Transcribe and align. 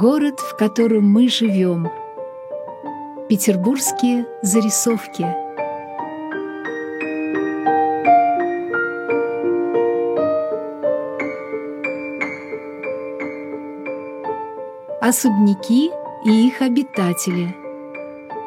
Город, 0.00 0.38
в 0.38 0.56
котором 0.56 1.10
мы 1.10 1.28
живем. 1.28 1.88
Петербургские 3.28 4.26
зарисовки. 4.42 5.26
Особняки 15.00 15.90
и 16.24 16.46
их 16.46 16.62
обитатели. 16.62 17.56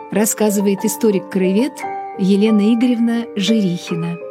Рассказывает 0.09 0.85
историк-краевед 0.85 1.73
Елена 2.17 2.73
Игоревна 2.73 3.25
Жирихина. 3.35 4.30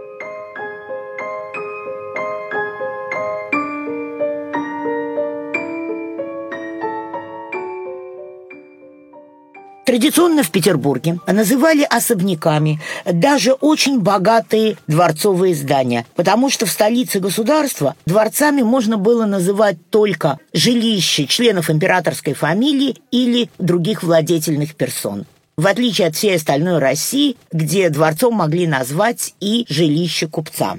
Традиционно 9.90 10.44
в 10.44 10.52
Петербурге 10.52 11.18
называли 11.26 11.82
особняками 11.82 12.80
даже 13.04 13.54
очень 13.54 13.98
богатые 13.98 14.76
дворцовые 14.86 15.52
здания, 15.52 16.06
потому 16.14 16.48
что 16.48 16.64
в 16.64 16.70
столице 16.70 17.18
государства 17.18 17.96
дворцами 18.06 18.62
можно 18.62 18.98
было 18.98 19.26
называть 19.26 19.78
только 19.90 20.38
жилища 20.52 21.26
членов 21.26 21.70
императорской 21.70 22.34
фамилии 22.34 22.98
или 23.10 23.50
других 23.58 24.04
владетельных 24.04 24.76
персон 24.76 25.26
в 25.56 25.66
отличие 25.66 26.06
от 26.06 26.14
всей 26.14 26.36
остальной 26.36 26.78
России, 26.78 27.36
где 27.50 27.90
дворцом 27.90 28.34
могли 28.34 28.68
назвать 28.68 29.34
и 29.40 29.66
жилище 29.68 30.28
купца. 30.28 30.78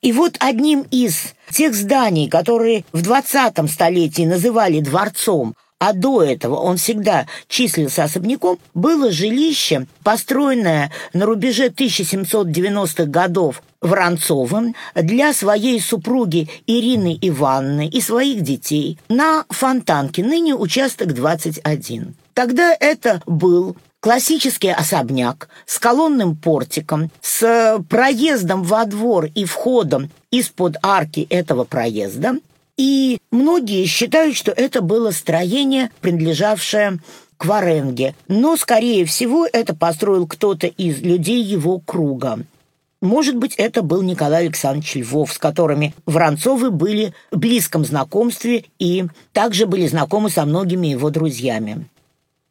И 0.00 0.12
вот 0.12 0.36
одним 0.40 0.86
из 0.90 1.34
тех 1.50 1.74
зданий, 1.74 2.28
которые 2.28 2.84
в 2.92 3.02
20 3.02 3.70
столетии 3.70 4.22
называли 4.22 4.80
дворцом, 4.80 5.54
а 5.84 5.92
до 5.92 6.22
этого 6.22 6.56
он 6.56 6.78
всегда 6.78 7.26
числился 7.46 8.04
особняком, 8.04 8.58
было 8.72 9.10
жилище, 9.10 9.86
построенное 10.02 10.90
на 11.12 11.26
рубеже 11.26 11.68
1790-х 11.68 13.04
годов 13.04 13.62
Воронцовым 13.82 14.74
для 14.94 15.34
своей 15.34 15.78
супруги 15.78 16.48
Ирины 16.66 17.18
Ивановны 17.20 17.86
и 17.86 18.00
своих 18.00 18.40
детей 18.40 18.98
на 19.10 19.44
Фонтанке, 19.50 20.24
ныне 20.24 20.54
участок 20.54 21.12
21. 21.12 22.14
Тогда 22.32 22.74
это 22.80 23.20
был 23.26 23.76
классический 24.00 24.70
особняк 24.70 25.50
с 25.66 25.78
колонным 25.78 26.34
портиком, 26.34 27.10
с 27.20 27.78
проездом 27.90 28.62
во 28.62 28.86
двор 28.86 29.26
и 29.34 29.44
входом 29.44 30.08
из-под 30.30 30.78
арки 30.82 31.26
этого 31.28 31.64
проезда– 31.64 32.36
и 32.76 33.18
многие 33.30 33.86
считают, 33.86 34.36
что 34.36 34.50
это 34.50 34.80
было 34.80 35.10
строение, 35.10 35.90
принадлежавшее 36.00 36.98
к 37.36 37.46
Варенге. 37.46 38.14
Но, 38.28 38.56
скорее 38.56 39.04
всего, 39.04 39.46
это 39.50 39.74
построил 39.74 40.26
кто-то 40.26 40.66
из 40.66 41.00
людей 41.00 41.42
его 41.42 41.78
круга. 41.78 42.40
Может 43.00 43.36
быть, 43.36 43.54
это 43.56 43.82
был 43.82 44.02
Николай 44.02 44.46
Александрович 44.46 44.94
Львов, 44.94 45.32
с 45.32 45.38
которыми 45.38 45.94
Воронцовы 46.06 46.70
были 46.70 47.12
в 47.30 47.36
близком 47.36 47.84
знакомстве 47.84 48.64
и 48.78 49.04
также 49.32 49.66
были 49.66 49.86
знакомы 49.86 50.30
со 50.30 50.44
многими 50.46 50.86
его 50.86 51.10
друзьями. 51.10 51.86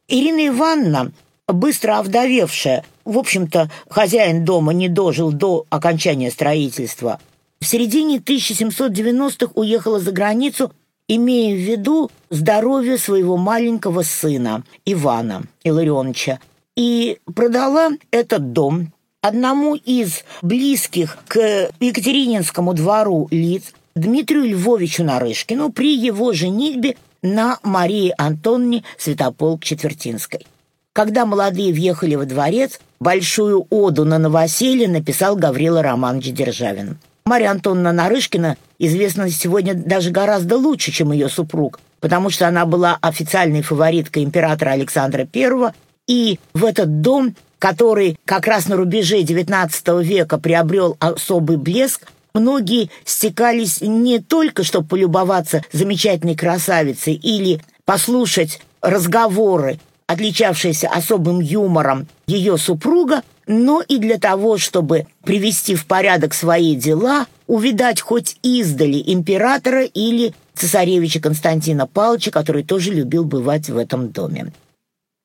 Ирина 0.07 0.47
Ивановна, 0.47 1.11
быстро 1.47 1.97
овдовевшая, 1.97 2.85
в 3.03 3.17
общем-то, 3.17 3.71
хозяин 3.89 4.45
дома 4.45 4.73
не 4.73 4.89
дожил 4.89 5.31
до 5.31 5.65
окончания 5.69 6.29
строительства– 6.29 7.19
в 7.63 7.67
середине 7.67 8.17
1790-х 8.17 9.53
уехала 9.55 9.99
за 9.99 10.11
границу, 10.11 10.71
имея 11.07 11.55
в 11.55 11.59
виду 11.59 12.11
здоровье 12.29 12.97
своего 12.97 13.37
маленького 13.37 14.03
сына 14.03 14.63
Ивана 14.85 15.43
Илларионовича, 15.63 16.39
и 16.75 17.19
продала 17.33 17.91
этот 18.11 18.51
дом 18.51 18.91
одному 19.21 19.75
из 19.75 20.23
близких 20.41 21.17
к 21.27 21.69
Екатерининскому 21.79 22.73
двору 22.73 23.27
лиц, 23.31 23.73
Дмитрию 23.95 24.43
Львовичу 24.43 25.03
Нарышкину, 25.03 25.71
при 25.71 25.95
его 25.95 26.33
женитьбе 26.33 26.97
на 27.21 27.59
Марии 27.63 28.13
Антонне 28.17 28.83
Святополк-Четвертинской. 28.97 30.45
Когда 30.91 31.25
молодые 31.25 31.71
въехали 31.73 32.15
во 32.15 32.25
дворец, 32.25 32.81
большую 32.99 33.65
оду 33.69 34.03
на 34.03 34.17
новоселье 34.17 34.89
написал 34.89 35.37
Гаврила 35.37 35.81
Романович 35.81 36.33
Державин. 36.33 36.97
Марья 37.25 37.51
Антоновна 37.51 37.93
Нарышкина 37.93 38.57
известна 38.79 39.29
сегодня 39.29 39.73
даже 39.73 40.11
гораздо 40.11 40.57
лучше, 40.57 40.91
чем 40.91 41.13
ее 41.13 41.29
супруг, 41.29 41.79
потому 42.01 42.29
что 42.29 42.47
она 42.47 42.65
была 42.65 42.97
официальной 43.01 43.61
фавориткой 43.61 44.23
императора 44.23 44.71
Александра 44.71 45.27
I, 45.33 45.73
и 46.05 46.39
в 46.53 46.65
этот 46.65 46.99
дом, 47.01 47.35
который 47.59 48.17
как 48.25 48.45
раз 48.45 48.67
на 48.67 48.75
рубеже 48.75 49.21
XIX 49.21 50.03
века 50.03 50.37
приобрел 50.37 50.97
особый 50.99 51.55
блеск, 51.55 52.11
многие 52.33 52.89
стекались 53.05 53.79
не 53.79 54.19
только, 54.19 54.63
чтобы 54.63 54.87
полюбоваться 54.89 55.63
замечательной 55.71 56.35
красавицей 56.35 57.13
или 57.13 57.61
послушать 57.85 58.59
разговоры, 58.81 59.79
отличавшиеся 60.07 60.89
особым 60.89 61.39
юмором 61.39 62.07
ее 62.27 62.57
супруга, 62.57 63.21
но 63.47 63.81
и 63.81 63.97
для 63.97 64.17
того, 64.17 64.57
чтобы 64.57 65.07
привести 65.23 65.75
в 65.75 65.85
порядок 65.85 66.33
свои 66.33 66.75
дела, 66.75 67.27
увидать 67.47 68.01
хоть 68.01 68.37
издали 68.41 69.01
императора 69.05 69.83
или 69.83 70.33
цесаревича 70.55 71.19
Константина 71.19 71.87
Павловича, 71.87 72.31
который 72.31 72.63
тоже 72.63 72.93
любил 72.93 73.25
бывать 73.25 73.69
в 73.69 73.77
этом 73.77 74.09
доме. 74.09 74.51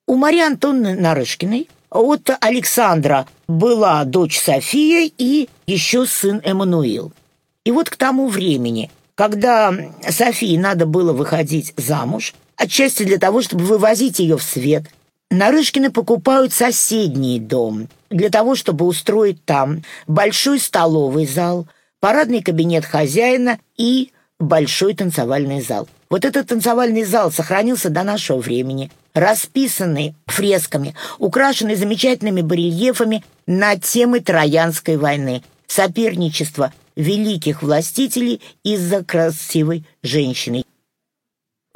У 0.06 0.14
Марии 0.14 0.40
Антонны 0.40 0.94
Нарышкиной 0.94 1.68
от 1.90 2.30
Александра 2.40 3.26
была 3.46 4.04
дочь 4.04 4.38
София 4.38 5.10
и 5.16 5.48
еще 5.66 6.06
сын 6.06 6.40
Эммануил. 6.44 7.12
И 7.64 7.70
вот 7.70 7.90
к 7.90 7.96
тому 7.96 8.28
времени, 8.28 8.90
когда 9.14 9.74
Софии 10.08 10.56
надо 10.56 10.86
было 10.86 11.12
выходить 11.12 11.74
замуж, 11.76 12.34
отчасти 12.56 13.02
для 13.02 13.18
того, 13.18 13.42
чтобы 13.42 13.64
вывозить 13.64 14.18
ее 14.18 14.38
в 14.38 14.42
свет– 14.42 14.84
Нарышкины 15.30 15.90
покупают 15.90 16.52
соседний 16.54 17.38
дом 17.38 17.88
для 18.10 18.30
того, 18.30 18.54
чтобы 18.54 18.84
устроить 18.86 19.44
там 19.44 19.82
большой 20.06 20.60
столовый 20.60 21.26
зал, 21.26 21.66
парадный 22.00 22.42
кабинет 22.42 22.84
хозяина 22.84 23.58
и 23.76 24.12
большой 24.38 24.94
танцевальный 24.94 25.60
зал. 25.60 25.88
Вот 26.10 26.24
этот 26.24 26.48
танцевальный 26.48 27.04
зал 27.04 27.30
сохранился 27.30 27.90
до 27.90 28.02
нашего 28.02 28.38
времени, 28.38 28.90
расписанный 29.14 30.14
фресками, 30.26 30.94
украшенный 31.18 31.74
замечательными 31.74 32.40
барельефами 32.40 33.24
на 33.46 33.76
темы 33.76 34.20
Троянской 34.20 34.96
войны, 34.96 35.42
соперничество 35.66 36.72
великих 36.96 37.62
властителей 37.62 38.40
из-за 38.62 39.04
красивой 39.04 39.84
женщины. 40.02 40.64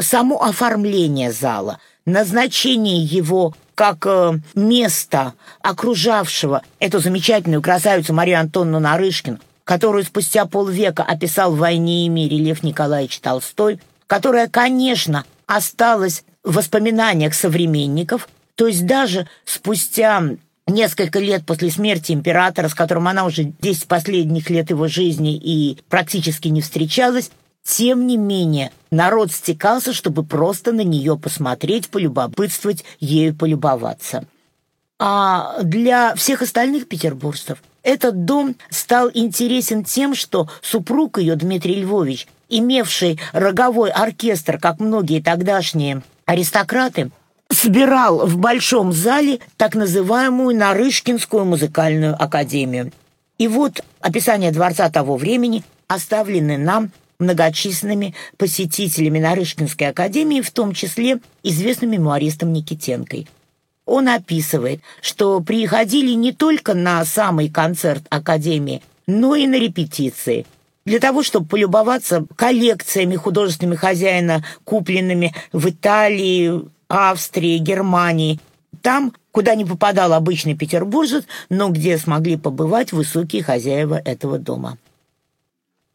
Само 0.01 0.43
оформление 0.43 1.31
зала– 1.31 1.79
назначение 2.07 3.03
его 3.03 3.55
как 3.75 4.07
э, 4.07 4.39
место 4.55 5.35
окружавшего 5.61 6.63
эту 6.79 6.99
замечательную 6.99 7.63
красавицу 7.63 8.13
Марию 8.13 8.41
Антонну 8.41 8.81
Нарышкину, 8.81 9.39
которую 9.65 10.05
спустя 10.05 10.47
полвека 10.47 11.03
описал 11.03 11.53
в 11.55 11.59
«Войне 11.59 12.07
и 12.07 12.09
мире» 12.09 12.39
Лев 12.39 12.63
Николаевич 12.63 13.21
Толстой, 13.21 13.81
которая, 14.07 14.49
конечно, 14.49 15.25
осталась 15.47 16.25
в 16.43 16.55
воспоминаниях 16.55 17.35
современников, 17.35 18.29
то 18.55 18.67
есть 18.67 18.87
даже 18.87 19.29
спустя 19.45 20.23
несколько 20.67 21.19
лет 21.19 21.45
после 21.45 21.71
смерти 21.71 22.13
императора, 22.13 22.69
с 22.69 22.75
которым 22.75 23.09
она 23.09 23.25
уже 23.25 23.45
10 23.45 23.87
последних 23.87 24.51
лет 24.51 24.71
его 24.71 24.89
жизни 24.89 25.37
и 25.37 25.79
практически 25.89 26.49
не 26.49 26.61
встречалась, 26.61 27.31
тем 27.65 28.07
не 28.07 28.17
менее, 28.17 28.73
народ 28.91 29.33
стекался, 29.33 29.93
чтобы 29.93 30.25
просто 30.25 30.73
на 30.73 30.83
нее 30.83 31.17
посмотреть, 31.17 31.89
полюбопытствовать, 31.89 32.85
ею 32.99 33.35
полюбоваться. 33.35 34.25
А 34.99 35.63
для 35.63 36.15
всех 36.15 36.43
остальных 36.43 36.89
петербуржцев 36.89 37.63
этот 37.83 38.25
дом 38.25 38.55
стал 38.71 39.11
интересен 39.13 39.85
тем, 39.85 40.15
что 40.15 40.49
супруг 40.61 41.19
ее, 41.19 41.35
Дмитрий 41.35 41.77
Львович, 41.77 42.29
имевший 42.49 43.19
роговой 43.33 43.91
оркестр, 43.91 44.59
как 44.59 44.79
многие 44.79 45.21
тогдашние 45.21 46.03
аристократы, 46.27 47.11
собирал 47.51 48.27
в 48.27 48.39
большом 48.39 48.93
зале 48.93 49.41
так 49.57 49.75
называемую 49.75 50.57
Нарышкинскую 50.57 51.45
музыкальную 51.45 52.21
академию. 52.21 52.93
И 53.39 53.49
вот 53.49 53.83
описание 54.01 54.53
дворца 54.53 54.89
того 54.91 55.17
времени 55.17 55.65
оставлены 55.89 56.59
нам 56.59 56.91
многочисленными 57.19 58.15
посетителями 58.37 59.19
Нарышкинской 59.19 59.89
академии, 59.89 60.41
в 60.41 60.51
том 60.51 60.73
числе 60.75 61.21
известным 61.43 61.91
мемуаристом 61.91 62.53
Никитенкой. 62.53 63.29
Он 63.85 64.09
описывает, 64.09 64.81
что 65.01 65.41
приходили 65.41 66.13
не 66.13 66.33
только 66.33 66.75
на 66.75 67.05
самый 67.05 67.49
концерт 67.49 68.03
академии, 68.11 68.83
но 69.07 69.35
и 69.35 69.47
на 69.47 69.57
репетиции. 69.57 70.47
для 70.85 70.99
того, 70.99 71.23
чтобы 71.23 71.47
полюбоваться 71.47 72.27
коллекциями 72.35 73.15
художественными 73.15 73.77
хозяина, 73.77 74.45
купленными 74.65 75.33
в 75.53 75.69
Италии, 75.69 76.63
Австрии, 76.89 77.59
Германии. 77.59 78.41
Там, 78.83 79.13
куда 79.31 79.55
не 79.55 79.65
попадал 79.65 80.13
обычный 80.13 80.57
петербуржец, 80.57 81.25
но 81.49 81.69
где 81.69 81.97
смогли 81.99 82.37
побывать 82.37 82.93
высокие 82.93 83.43
хозяева 83.43 84.01
этого 84.05 84.39
дома. 84.39 84.77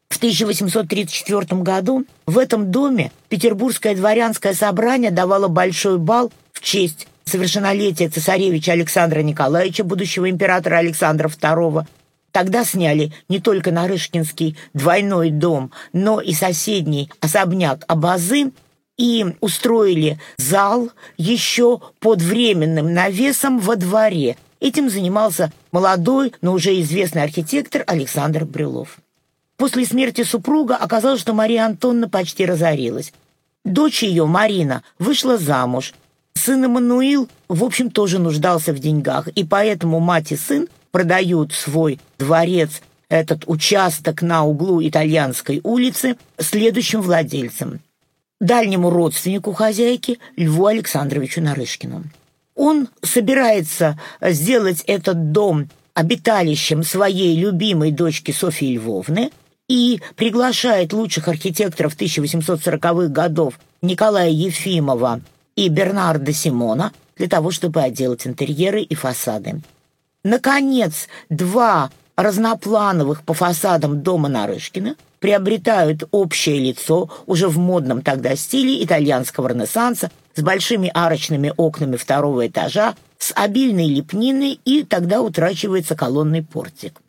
В 0.08 0.16
1834 0.16 1.62
году 1.62 2.04
в 2.26 2.38
этом 2.38 2.72
доме 2.72 3.12
Петербургское 3.28 3.94
дворянское 3.94 4.52
собрание 4.52 5.10
давало 5.10 5.48
большой 5.48 5.98
бал 5.98 6.32
в 6.52 6.60
честь 6.60 7.06
совершеннолетия 7.24 8.08
цесаревича 8.08 8.72
Александра 8.72 9.20
Николаевича, 9.20 9.84
будущего 9.84 10.28
императора 10.28 10.78
Александра 10.78 11.28
II. 11.28 11.84
Тогда 12.32 12.64
сняли 12.64 13.12
не 13.28 13.38
только 13.38 13.70
Нарышкинский 13.70 14.56
двойной 14.74 15.30
дом, 15.30 15.70
но 15.92 16.20
и 16.20 16.32
соседний 16.32 17.10
особняк 17.20 17.84
Абазы 17.86 18.50
и 18.96 19.24
устроили 19.40 20.18
зал 20.36 20.90
еще 21.16 21.80
под 22.00 22.22
временным 22.22 22.92
навесом 22.92 23.60
во 23.60 23.76
дворе. 23.76 24.36
Этим 24.58 24.90
занимался 24.90 25.52
молодой, 25.70 26.32
но 26.40 26.54
уже 26.54 26.80
известный 26.80 27.22
архитектор 27.22 27.84
Александр 27.86 28.44
Брюлов. 28.44 28.98
После 29.58 29.84
смерти 29.84 30.22
супруга 30.22 30.76
оказалось, 30.76 31.20
что 31.20 31.34
Мария 31.34 31.66
Антонна 31.66 32.08
почти 32.08 32.46
разорилась. 32.46 33.12
Дочь 33.64 34.04
ее, 34.04 34.24
Марина, 34.24 34.84
вышла 35.00 35.36
замуж. 35.36 35.94
Сын 36.34 36.64
Эммануил, 36.64 37.28
в 37.48 37.64
общем, 37.64 37.90
тоже 37.90 38.20
нуждался 38.20 38.72
в 38.72 38.78
деньгах, 38.78 39.26
и 39.26 39.44
поэтому 39.44 39.98
мать 39.98 40.30
и 40.30 40.36
сын 40.36 40.68
продают 40.92 41.52
свой 41.52 41.98
дворец, 42.18 42.80
этот 43.08 43.44
участок 43.46 44.22
на 44.22 44.44
углу 44.44 44.80
Итальянской 44.86 45.60
улицы, 45.64 46.16
следующим 46.38 47.02
владельцам. 47.02 47.80
Дальнему 48.40 48.90
родственнику 48.90 49.52
хозяйки 49.54 50.20
Льву 50.36 50.66
Александровичу 50.66 51.40
Нарышкину. 51.40 52.04
Он 52.54 52.88
собирается 53.02 53.98
сделать 54.20 54.84
этот 54.86 55.32
дом 55.32 55.68
обиталищем 55.94 56.84
своей 56.84 57.36
любимой 57.36 57.90
дочки 57.90 58.30
Софьи 58.30 58.76
Львовны, 58.76 59.32
и 59.68 60.00
приглашает 60.16 60.92
лучших 60.92 61.28
архитекторов 61.28 61.96
1840-х 61.96 63.08
годов 63.08 63.54
Николая 63.82 64.30
Ефимова 64.30 65.20
и 65.56 65.68
Бернарда 65.68 66.32
Симона 66.32 66.92
для 67.16 67.28
того, 67.28 67.50
чтобы 67.50 67.82
отделать 67.82 68.26
интерьеры 68.26 68.82
и 68.82 68.94
фасады. 68.94 69.60
Наконец, 70.24 71.08
два 71.28 71.90
разноплановых 72.16 73.22
по 73.22 73.34
фасадам 73.34 74.02
дома 74.02 74.28
Нарышкина 74.28 74.96
приобретают 75.20 76.04
общее 76.10 76.58
лицо 76.58 77.10
уже 77.26 77.48
в 77.48 77.58
модном 77.58 78.02
тогда 78.02 78.36
стиле 78.36 78.82
итальянского 78.82 79.48
ренессанса 79.48 80.10
с 80.34 80.42
большими 80.42 80.90
арочными 80.94 81.52
окнами 81.56 81.96
второго 81.96 82.46
этажа, 82.46 82.94
с 83.18 83.32
обильной 83.34 83.88
лепниной 83.88 84.60
и 84.64 84.84
тогда 84.84 85.20
утрачивается 85.20 85.96
колонный 85.96 86.42
портик. 86.42 87.00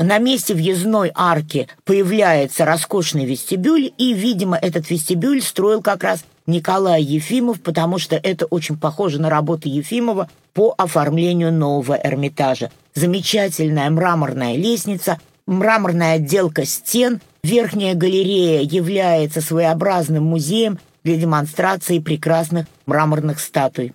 На 0.00 0.16
месте 0.16 0.54
въездной 0.54 1.12
арки 1.14 1.68
появляется 1.84 2.64
роскошный 2.64 3.26
вестибюль, 3.26 3.92
и, 3.98 4.14
видимо, 4.14 4.56
этот 4.56 4.88
вестибюль 4.88 5.42
строил 5.42 5.82
как 5.82 6.04
раз 6.04 6.24
Николай 6.46 7.02
Ефимов, 7.02 7.60
потому 7.60 7.98
что 7.98 8.16
это 8.16 8.46
очень 8.46 8.78
похоже 8.78 9.20
на 9.20 9.28
работы 9.28 9.68
Ефимова 9.68 10.30
по 10.54 10.74
оформлению 10.78 11.52
нового 11.52 12.00
Эрмитажа. 12.02 12.70
Замечательная 12.94 13.90
мраморная 13.90 14.56
лестница, 14.56 15.20
мраморная 15.46 16.14
отделка 16.14 16.64
стен, 16.64 17.20
верхняя 17.44 17.94
галерея 17.94 18.62
является 18.62 19.42
своеобразным 19.42 20.24
музеем 20.24 20.78
для 21.04 21.16
демонстрации 21.16 21.98
прекрасных 21.98 22.64
мраморных 22.86 23.38
статуй. 23.38 23.92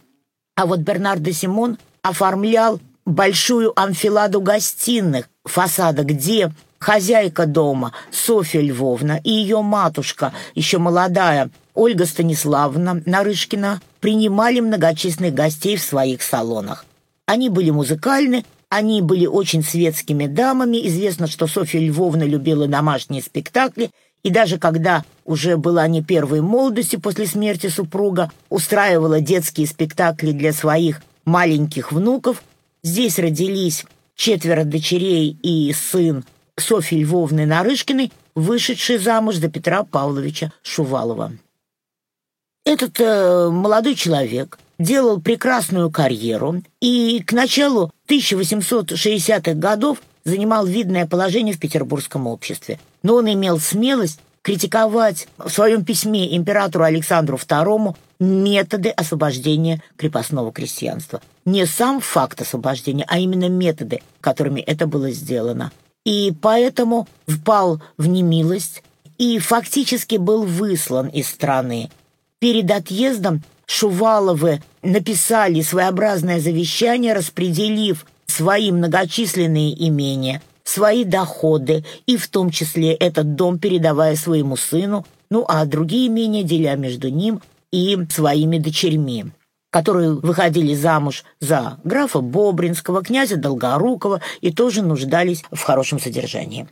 А 0.55 0.67
вот 0.67 0.81
Бернардо 0.81 1.33
Симон 1.33 1.79
оформлял 2.03 2.79
большую 3.05 3.79
амфиладу 3.79 4.41
гостиных, 4.41 5.29
фасада, 5.43 6.03
где 6.03 6.51
хозяйка 6.79 7.45
дома 7.45 7.93
Софья 8.11 8.61
Львовна 8.61 9.19
и 9.23 9.31
ее 9.31 9.61
матушка, 9.61 10.33
еще 10.55 10.77
молодая, 10.77 11.49
Ольга 11.73 12.05
Станиславовна 12.05 13.01
Нарышкина, 13.05 13.81
принимали 13.99 14.59
многочисленных 14.59 15.33
гостей 15.33 15.77
в 15.77 15.81
своих 15.81 16.21
салонах. 16.21 16.85
Они 17.25 17.49
были 17.49 17.69
музыкальны, 17.69 18.45
они 18.69 19.01
были 19.01 19.25
очень 19.25 19.63
светскими 19.63 20.27
дамами. 20.27 20.85
Известно, 20.87 21.27
что 21.27 21.47
Софья 21.47 21.79
Львовна 21.79 22.23
любила 22.23 22.67
домашние 22.67 23.21
спектакли, 23.21 23.91
и 24.23 24.29
даже 24.29 24.57
когда 24.57 25.03
уже 25.23 25.57
была 25.57 25.87
не 25.87 26.01
первой 26.01 26.41
молодости 26.41 26.95
после 26.95 27.27
смерти 27.27 27.67
супруга, 27.67 28.31
устраивала 28.49 29.21
детские 29.21 29.67
спектакли 29.67 30.31
для 30.31 30.51
своих 30.51 31.01
маленьких 31.25 31.91
внуков. 31.91 32.43
Здесь 32.85 33.17
родились 33.17 33.83
четверо 34.15 34.63
дочерей 34.63 35.35
и 35.41 35.73
сын 35.73 36.23
Софьи 36.55 36.99
Львовны 36.99 37.47
Нарышкиной, 37.47 38.11
вышедший 38.35 38.99
замуж 38.99 39.37
за 39.37 39.49
Петра 39.49 39.83
Павловича 39.83 40.53
Шувалова. 40.61 41.31
Этот 42.63 43.01
э, 43.01 43.49
молодой 43.49 43.95
человек 43.95 44.59
делал 44.77 45.19
прекрасную 45.19 45.89
карьеру 45.89 46.61
и 46.79 47.23
к 47.25 47.33
началу 47.33 47.91
1860-х 48.07 49.55
годов 49.55 49.97
занимал 50.23 50.67
видное 50.67 51.07
положение 51.07 51.55
в 51.55 51.59
петербургском 51.59 52.27
обществе. 52.27 52.79
Но 53.01 53.15
он 53.15 53.33
имел 53.33 53.59
смелость 53.59 54.19
критиковать 54.45 55.27
в 55.39 55.49
своем 55.49 55.83
письме 55.83 56.37
императору 56.37 56.83
Александру 56.83 57.35
II 57.35 57.95
методы 58.19 58.89
освобождения 58.89 59.81
крепостного 59.97 60.51
крестьянства. 60.51 61.19
Не 61.45 61.65
сам 61.65 61.99
факт 61.99 62.41
освобождения, 62.41 63.05
а 63.07 63.17
именно 63.17 63.49
методы, 63.49 64.03
которыми 64.21 64.61
это 64.61 64.85
было 64.85 65.09
сделано. 65.09 65.71
И 66.05 66.31
поэтому 66.39 67.07
впал 67.27 67.81
в 67.97 68.05
немилость 68.05 68.83
и 69.17 69.39
фактически 69.39 70.17
был 70.17 70.43
выслан 70.43 71.07
из 71.07 71.27
страны. 71.27 71.89
Перед 72.37 72.69
отъездом 72.69 73.41
Шуваловы 73.65 74.61
написали 74.83 75.61
своеобразное 75.61 76.39
завещание, 76.39 77.13
распределив 77.13 78.05
свои 78.27 78.71
многочисленные 78.71 79.87
имения, 79.87 80.43
свои 80.65 81.05
доходы, 81.05 81.85
и 82.05 82.17
в 82.17 82.27
том 82.27 82.49
числе 82.49 82.93
этот 82.93 83.35
дом 83.35 83.59
передавая 83.59 84.17
своему 84.17 84.57
сыну, 84.57 85.05
ну 85.29 85.45
а 85.47 85.63
другие 85.65 86.07
имения 86.07 86.43
деля 86.43 86.75
между 86.75 87.09
ним 87.09 87.41
и 87.71 87.97
своими 88.09 88.57
дочерьми, 88.57 89.27
которые 89.69 90.11
выходили 90.11 90.73
замуж 90.73 91.23
за 91.39 91.77
графа 91.83 92.19
Бобринского, 92.19 93.03
князя 93.03 93.37
Долгорукова 93.37 94.21
и 94.41 94.51
тоже 94.51 94.81
нуждались 94.81 95.43
в 95.51 95.61
хорошем 95.61 95.99
содержании. 95.99 96.67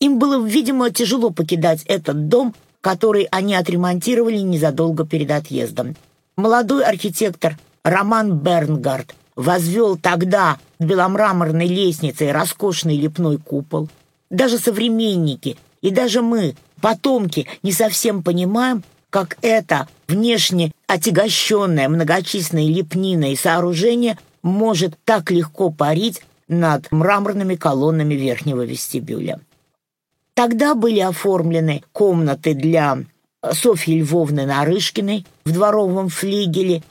Им 0.00 0.18
было, 0.18 0.44
видимо, 0.44 0.90
тяжело 0.90 1.30
покидать 1.30 1.82
этот 1.84 2.28
дом, 2.28 2.54
который 2.80 3.28
они 3.30 3.54
отремонтировали 3.54 4.38
незадолго 4.38 5.06
перед 5.06 5.30
отъездом. 5.30 5.96
Молодой 6.36 6.84
архитектор 6.84 7.56
Роман 7.82 8.38
Бернгард 8.38 9.14
возвел 9.36 9.96
тогда 9.96 10.58
беломраморной 10.78 11.66
лестницей 11.66 12.32
роскошный 12.32 12.96
лепной 12.96 13.38
купол. 13.38 13.88
Даже 14.30 14.58
современники 14.58 15.56
и 15.80 15.90
даже 15.90 16.22
мы, 16.22 16.56
потомки, 16.80 17.46
не 17.62 17.72
совсем 17.72 18.22
понимаем, 18.22 18.82
как 19.10 19.38
это 19.42 19.88
внешне 20.08 20.72
отягощенное 20.86 21.88
многочисленной 21.88 22.66
лепниной 22.66 23.36
сооружение 23.36 24.18
может 24.42 24.94
так 25.04 25.30
легко 25.30 25.70
парить 25.70 26.22
над 26.48 26.90
мраморными 26.90 27.56
колоннами 27.56 28.14
верхнего 28.14 28.62
вестибюля. 28.62 29.40
Тогда 30.34 30.74
были 30.74 31.00
оформлены 31.00 31.82
комнаты 31.92 32.54
для 32.54 32.98
Софьи 33.52 34.00
Львовны 34.00 34.44
Нарышкиной 34.44 35.24
в 35.44 35.52
дворовом 35.52 36.08
флигеле, 36.08 36.82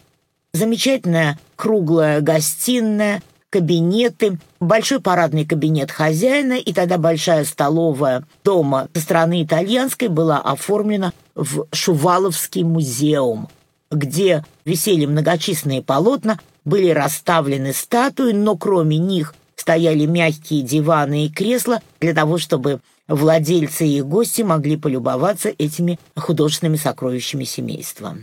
замечательная 0.54 1.38
круглая 1.56 2.22
гостиная– 2.22 3.22
кабинеты, 3.56 4.38
большой 4.60 5.00
парадный 5.00 5.46
кабинет 5.46 5.90
хозяина 5.90 6.56
и 6.56 6.74
тогда 6.74 6.98
большая 6.98 7.46
столовая 7.46 8.26
дома 8.44 8.90
со 8.94 9.00
стороны 9.00 9.44
итальянской 9.44 10.10
была 10.10 10.40
оформлена 10.40 11.14
в 11.36 11.66
Шуваловский 11.72 12.64
музеум, 12.64 13.48
где 13.90 14.44
висели 14.66 15.06
многочисленные 15.06 15.82
полотна, 15.82 16.38
были 16.66 16.90
расставлены 16.90 17.72
статуи, 17.72 18.34
но 18.34 18.58
кроме 18.58 18.98
них 18.98 19.34
стояли 19.56 20.06
мягкие 20.06 20.62
диваны 20.62 21.28
и 21.28 21.30
кресла 21.30 21.80
для 22.02 22.14
того, 22.14 22.38
чтобы 22.38 22.82
владельцы 23.08 23.88
и 23.88 24.02
гости 24.02 24.42
могли 24.42 24.76
полюбоваться 24.76 25.48
этими 25.58 25.98
художественными 26.18 26.76
сокровищами 26.76 27.46
семейства. 27.46 28.18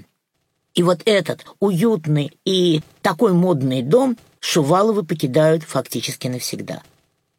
И 0.75 0.83
вот 0.83 1.01
этот 1.07 1.47
уютный 1.59 2.33
и 2.45 2.83
такой 3.01 3.33
модный 3.33 3.81
дом 3.81 4.19
Шуваловы 4.43 5.05
покидают 5.05 5.63
фактически 5.63 6.27
навсегда. 6.27 6.83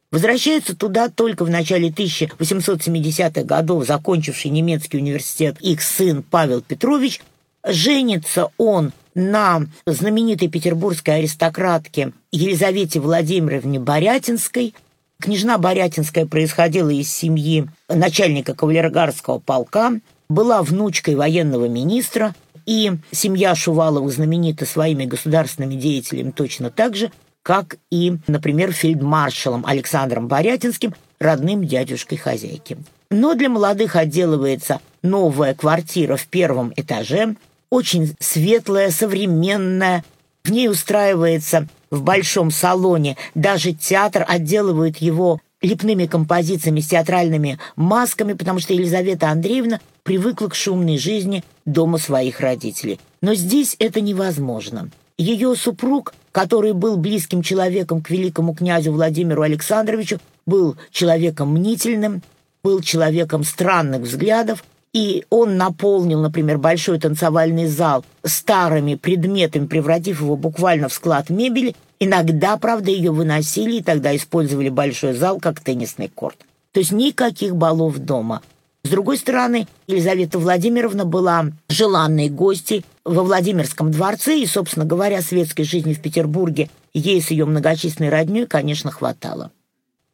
Возвращается 0.09 0.75
туда 0.75 1.09
только 1.09 1.43
в 1.43 1.49
начале 1.49 1.89
1870-х 1.89 3.43
годов 3.43 3.85
закончивший 3.85 4.51
немецкий 4.51 4.97
университет 4.97 5.57
их 5.59 5.81
сын 5.81 6.23
Павел 6.23 6.61
Петрович. 6.61 7.19
Женится 7.65 8.49
он 8.57 8.93
на 9.15 9.63
знаменитой 9.85 10.47
петербургской 10.47 11.17
аристократке 11.17 12.13
Елизавете 12.31 12.99
Владимировне 12.99 13.79
Борятинской. 13.79 14.73
Княжна 15.19 15.57
Борятинская 15.57 16.25
происходила 16.25 16.89
из 16.89 17.13
семьи 17.13 17.67
начальника 17.89 18.55
кавалергарского 18.55 19.39
полка, 19.39 19.99
была 20.29 20.63
внучкой 20.63 21.15
военного 21.15 21.67
министра, 21.67 22.33
и 22.65 22.93
семья 23.11 23.55
Шуваловых 23.55 24.11
знаменита 24.11 24.65
своими 24.65 25.05
государственными 25.05 25.75
деятелями 25.75 26.31
точно 26.31 26.69
так 26.69 26.95
же, 26.95 27.11
как 27.43 27.77
и, 27.91 28.17
например, 28.27 28.71
фельдмаршалом 28.71 29.65
Александром 29.65 30.27
Борятинским, 30.27 30.95
родным 31.19 31.65
дядюшкой 31.65 32.17
хозяйки. 32.17 32.77
Но 33.09 33.35
для 33.35 33.49
молодых 33.49 33.95
отделывается 33.95 34.79
новая 35.03 35.53
квартира 35.53 36.15
в 36.15 36.25
первом 36.27 36.73
этаже, 36.75 37.35
очень 37.69 38.15
светлая, 38.19 38.91
современная. 38.91 40.03
В 40.43 40.51
ней 40.51 40.67
устраивается 40.69 41.67
в 41.91 42.01
большом 42.01 42.49
салоне, 42.51 43.17
даже 43.35 43.73
театр 43.73 44.25
отделывает 44.27 44.97
его 44.97 45.39
лепными 45.63 46.05
композициями 46.05 46.81
с 46.81 46.89
театральными 46.89 47.57
масками, 47.75 48.33
потому 48.33 48.59
что 48.59 48.73
Елизавета 48.73 49.29
Андреевна 49.29 49.79
привыкла 50.03 50.49
к 50.49 50.55
шумной 50.55 50.97
жизни 50.97 51.43
дома 51.65 51.97
своих 51.97 52.39
родителей. 52.41 52.99
Но 53.21 53.33
здесь 53.33 53.75
это 53.79 54.01
невозможно. 54.01 54.91
Ее 55.17 55.55
супруг, 55.55 56.13
который 56.31 56.73
был 56.73 56.97
близким 56.97 57.41
человеком 57.41 58.01
к 58.01 58.09
великому 58.09 58.53
князю 58.53 58.91
Владимиру 58.91 59.41
Александровичу, 59.41 60.19
был 60.45 60.75
человеком 60.91 61.53
мнительным, 61.53 62.21
был 62.63 62.81
человеком 62.81 63.43
странных 63.43 64.01
взглядов, 64.01 64.63
и 64.93 65.25
он 65.29 65.57
наполнил, 65.57 66.21
например, 66.21 66.57
большой 66.57 66.99
танцевальный 66.99 67.67
зал 67.67 68.05
старыми 68.23 68.95
предметами, 68.95 69.65
превратив 69.65 70.21
его 70.21 70.35
буквально 70.35 70.87
в 70.87 70.93
склад 70.93 71.29
мебели. 71.29 71.75
Иногда, 72.05 72.57
правда, 72.57 72.91
ее 72.91 73.11
выносили, 73.11 73.77
и 73.77 73.81
тогда 73.81 74.13
использовали 74.13 74.67
большой 74.67 75.13
зал 75.13 75.39
как 75.39 75.61
теннисный 75.61 76.09
корт. 76.09 76.35
То 76.73 76.81
есть 76.81 76.91
никаких 76.91 77.55
балов 77.55 77.97
дома. 77.97 78.41
С 78.83 78.89
другой 78.89 79.17
стороны, 79.17 79.69
Елизавета 79.87 80.37
Владимировна 80.37 81.05
была 81.05 81.45
желанной 81.69 82.27
гостьей 82.27 82.83
во 83.05 83.23
Владимирском 83.23 83.89
дворце, 83.89 84.37
и, 84.37 84.45
собственно 84.45 84.85
говоря, 84.85 85.21
светской 85.21 85.63
жизни 85.63 85.93
в 85.93 86.01
Петербурге 86.01 86.69
ей 86.93 87.21
с 87.21 87.31
ее 87.31 87.45
многочисленной 87.45 88.09
родней, 88.09 88.47
конечно, 88.47 88.91
хватало. 88.91 89.51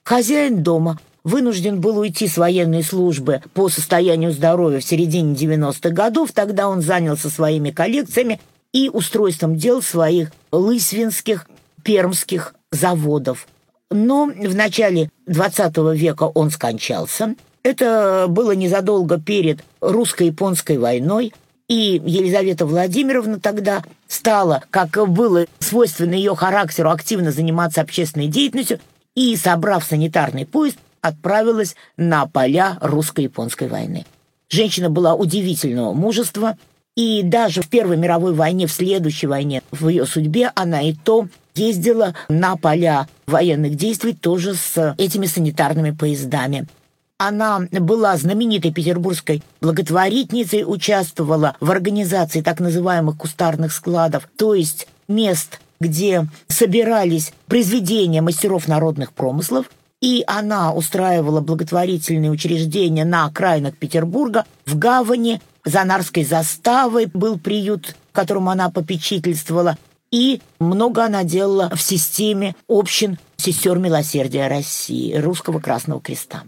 Хозяин 0.04 0.62
дома 0.62 1.00
вынужден 1.24 1.82
был 1.82 1.98
уйти 1.98 2.28
с 2.28 2.38
военной 2.38 2.84
службы 2.84 3.42
по 3.56 3.68
состоянию 3.68 4.32
здоровья 4.32 4.80
в 4.80 4.86
середине 4.86 5.34
90-х 5.34 5.90
годов, 5.90 6.34
тогда 6.34 6.70
он 6.70 6.84
занялся 6.84 7.32
своими 7.32 7.72
коллекциями 7.72 8.40
и 8.74 8.90
устройством 8.90 9.56
дел 9.56 9.82
своих 9.82 10.32
лысвинских, 10.52 11.48
пермских 11.84 12.54
заводов. 12.72 13.48
Но 13.92 14.28
в 14.28 14.56
начале 14.56 15.10
20 15.28 15.78
века 15.96 16.24
он 16.24 16.52
скончался. 16.52 17.36
Это 17.64 18.28
было 18.30 18.52
незадолго 18.52 19.20
перед 19.20 19.64
русско-японской 19.82 20.78
войной, 20.78 21.34
и 21.68 22.02
Елизавета 22.04 22.66
Владимировна 22.66 23.40
тогда 23.40 23.84
стала, 24.08 24.64
как 24.72 24.92
было 25.10 25.46
свойственно 25.60 26.14
ее 26.14 26.36
характеру, 26.36 26.90
активно 26.90 27.32
заниматься 27.32 27.82
общественной 27.82 28.28
деятельностью 28.28 28.80
и, 29.16 29.36
собрав 29.36 29.84
санитарный 29.84 30.46
поезд, 30.46 30.78
отправилась 31.02 31.76
на 31.98 32.26
поля 32.26 32.78
русско-японской 32.82 33.68
войны. 33.68 34.06
Женщина 34.50 34.90
была 34.90 35.14
удивительного 35.14 35.94
мужества, 35.94 36.58
и 37.00 37.24
даже 37.24 37.62
в 37.62 37.70
Первой 37.70 37.96
мировой 37.96 38.34
войне, 38.34 38.68
в 38.68 38.74
следующей 38.74 39.28
войне, 39.28 39.64
в 39.72 39.88
ее 39.88 40.06
судьбе 40.06 40.52
она 40.54 40.82
и 40.82 40.92
то 40.94 41.30
ездила 41.56 42.14
на 42.28 42.58
поля 42.58 43.08
военных 43.26 43.76
действий 43.76 44.14
тоже 44.14 44.54
с 44.54 44.96
этими 44.98 45.26
санитарными 45.26 45.92
поездами. 45.92 46.68
Она 47.18 47.62
была 47.72 48.18
знаменитой 48.18 48.74
петербургской 48.74 49.42
благотворительницей, 49.62 50.66
участвовала 50.68 51.56
в 51.62 51.72
организации 51.72 52.42
так 52.42 52.60
называемых 52.60 53.16
кустарных 53.16 53.72
складов, 53.72 54.28
то 54.38 54.54
есть 54.54 54.90
мест, 55.08 55.62
где 55.80 56.28
собирались 56.50 57.32
произведения 57.48 58.22
мастеров 58.22 58.68
народных 58.68 59.14
промыслов, 59.14 59.68
и 60.02 60.26
она 60.28 60.74
устраивала 60.74 61.40
благотворительные 61.40 62.32
учреждения 62.32 63.06
на 63.06 63.26
окраинах 63.26 63.78
Петербурга, 63.78 64.44
в 64.66 64.78
гавани, 64.78 65.40
за 65.66 65.84
Нарской 65.84 66.24
заставой 66.24 67.08
был 67.08 67.38
приют, 67.38 67.96
которому 68.12 68.50
она 68.50 68.70
попечительствовала, 68.70 69.78
и 70.12 70.42
много 70.60 71.06
она 71.06 71.24
делала 71.24 71.70
в 71.76 71.82
системе 71.82 72.56
общин 72.68 73.18
сестер 73.38 73.78
милосердия 73.78 74.48
России, 74.48 75.16
Русского 75.16 75.60
Красного 75.60 76.02
Креста. 76.02 76.44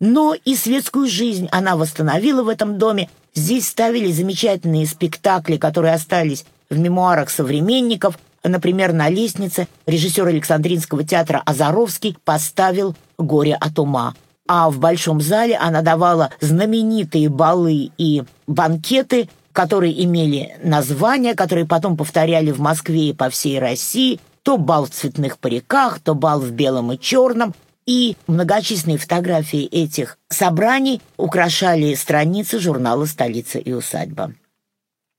Но 0.00 0.34
и 0.34 0.56
светскую 0.56 1.08
жизнь 1.08 1.48
она 1.52 1.76
восстановила 1.76 2.42
в 2.42 2.48
этом 2.48 2.78
доме. 2.78 3.08
Здесь 3.34 3.68
ставили 3.68 4.12
замечательные 4.12 4.86
спектакли, 4.86 5.56
которые 5.56 5.94
остались 5.94 6.44
в 6.68 6.78
мемуарах 6.78 7.30
современников, 7.30 8.18
Например, 8.48 8.92
на 8.92 9.08
лестнице 9.08 9.66
режиссер 9.86 10.26
Александринского 10.26 11.02
театра 11.02 11.42
Азаровский 11.44 12.16
поставил 12.24 12.94
«Горе 13.18 13.54
от 13.54 13.78
ума». 13.78 14.14
А 14.48 14.70
в 14.70 14.78
Большом 14.78 15.20
зале 15.20 15.56
она 15.56 15.82
давала 15.82 16.30
знаменитые 16.40 17.28
балы 17.28 17.90
и 17.98 18.22
банкеты, 18.46 19.28
которые 19.52 20.04
имели 20.04 20.56
названия, 20.62 21.34
которые 21.34 21.66
потом 21.66 21.96
повторяли 21.96 22.50
в 22.50 22.60
Москве 22.60 23.08
и 23.08 23.12
по 23.12 23.30
всей 23.30 23.58
России. 23.58 24.20
То 24.42 24.58
бал 24.58 24.84
в 24.84 24.90
цветных 24.90 25.38
париках, 25.38 25.98
то 25.98 26.14
бал 26.14 26.40
в 26.40 26.50
белом 26.52 26.92
и 26.92 26.98
черном. 26.98 27.54
И 27.86 28.16
многочисленные 28.26 28.98
фотографии 28.98 29.64
этих 29.64 30.18
собраний 30.28 31.00
украшали 31.16 31.94
страницы 31.94 32.58
журнала 32.58 33.06
«Столица 33.06 33.58
и 33.58 33.72
усадьба». 33.72 34.32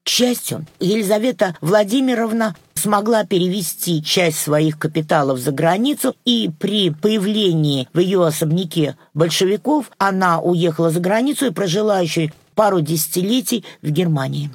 К 0.07 0.09
счастью, 0.09 0.65
Елизавета 0.79 1.57
Владимировна 1.59 2.55
смогла 2.75 3.25
перевести 3.25 4.01
часть 4.01 4.39
своих 4.39 4.79
капиталов 4.79 5.37
за 5.37 5.51
границу, 5.51 6.15
и 6.23 6.49
при 6.61 6.91
появлении 6.91 7.89
в 7.93 7.99
ее 7.99 8.25
особняке 8.25 8.95
большевиков 9.13 9.91
она 9.97 10.39
уехала 10.39 10.91
за 10.91 11.01
границу 11.01 11.47
и 11.47 11.51
прожила 11.51 11.99
еще 11.99 12.31
пару 12.55 12.79
десятилетий 12.79 13.65
в 13.81 13.89
Германии. 13.89 14.49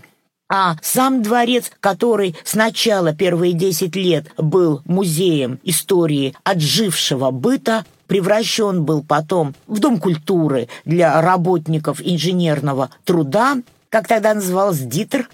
А 0.48 0.76
сам 0.80 1.22
дворец, 1.22 1.70
который 1.80 2.34
сначала 2.44 3.12
первые 3.12 3.52
десять 3.52 3.94
лет 3.94 4.28
был 4.38 4.80
музеем 4.86 5.60
истории 5.64 6.34
отжившего 6.44 7.30
быта, 7.30 7.84
превращен 8.06 8.84
был 8.84 9.04
потом 9.04 9.54
в 9.66 9.80
Дом 9.80 10.00
культуры 10.00 10.68
для 10.86 11.20
работников 11.20 12.00
инженерного 12.02 12.88
труда, 13.04 13.58
как 13.90 14.08
тогда 14.08 14.32
назывался 14.32 14.84
Дитер, 14.84 15.28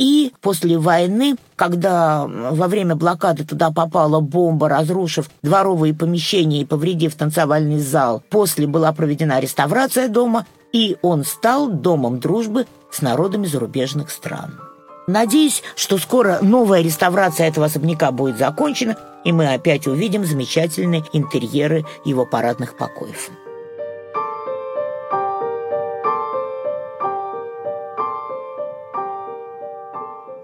и 0.00 0.32
после 0.40 0.78
войны, 0.78 1.36
когда 1.56 2.24
во 2.26 2.68
время 2.68 2.96
блокады 2.96 3.44
туда 3.44 3.70
попала 3.70 4.20
бомба, 4.20 4.66
разрушив 4.70 5.28
дворовые 5.42 5.92
помещения 5.92 6.62
и 6.62 6.64
повредив 6.64 7.14
танцевальный 7.14 7.78
зал, 7.78 8.22
после 8.30 8.66
была 8.66 8.92
проведена 8.92 9.38
реставрация 9.40 10.08
дома, 10.08 10.46
и 10.72 10.96
он 11.02 11.22
стал 11.24 11.68
домом 11.68 12.18
дружбы 12.18 12.66
с 12.90 13.02
народами 13.02 13.46
зарубежных 13.46 14.10
стран. 14.10 14.58
Надеюсь, 15.06 15.62
что 15.76 15.98
скоро 15.98 16.38
новая 16.40 16.80
реставрация 16.80 17.48
этого 17.48 17.66
особняка 17.66 18.10
будет 18.10 18.38
закончена, 18.38 18.96
и 19.24 19.32
мы 19.32 19.52
опять 19.52 19.86
увидим 19.86 20.24
замечательные 20.24 21.04
интерьеры 21.12 21.84
его 22.06 22.24
парадных 22.24 22.78
покоев. 22.78 23.30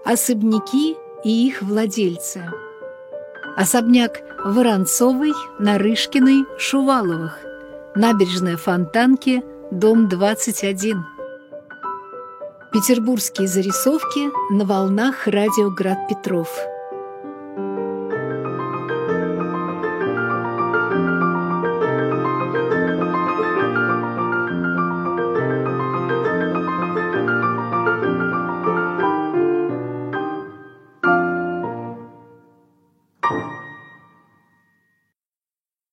Особняки 0.07 0.95
и 1.23 1.47
их 1.47 1.61
владельцы. 1.61 2.49
Особняк 3.57 4.21
Воронцовой, 4.45 5.33
Нарышкиной, 5.59 6.45
Шуваловых. 6.57 7.39
Набережная 7.95 8.55
Фонтанки, 8.55 9.43
дом 9.71 10.07
21. 10.07 11.03
Петербургские 12.71 13.47
зарисовки 13.47 14.29
на 14.53 14.63
волнах 14.65 15.27
радио 15.27 15.71
«Град 15.71 16.07
Петров». 16.07 16.47